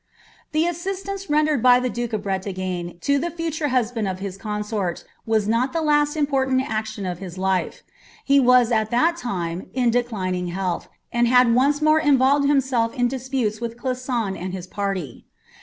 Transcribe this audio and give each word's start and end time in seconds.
The 0.51 0.65
assistance 0.65 1.29
rendered 1.29 1.61
by 1.61 1.79
the 1.79 1.87
duke 1.87 2.11
of 2.11 2.23
Bretagne 2.23 2.97
to 3.01 3.19
ilie 3.19 3.35
futniv 3.37 3.67
hat 3.69 3.93
band 3.93 4.07
of 4.07 4.17
hia 4.19 4.31
consort, 4.31 5.03
was 5.27 5.47
not 5.47 5.73
the 5.73 5.81
lost 5.83 6.17
important 6.17 6.63
action 6.67 7.05
of 7.05 7.19
his 7.19 7.37
life, 7.37 7.83
lit 8.27 8.43
was, 8.43 8.71
ai 8.71 8.85
that 8.85 9.15
time, 9.15 9.69
in 9.75 9.91
declining 9.91 10.47
health, 10.47 10.89
and 11.13 11.27
had 11.27 11.53
once 11.53 11.83
more 11.83 12.01
iavolred 12.01 12.47
ium 12.49 12.61
sell' 12.63 12.89
in 12.93 13.09
disputes 13.09 13.61
with 13.61 13.77
Clisson 13.77 14.35
and 14.35 14.53
his 14.53 14.65
perty. 14.65 15.27